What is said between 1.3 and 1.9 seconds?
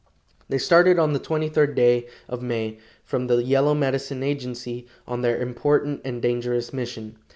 third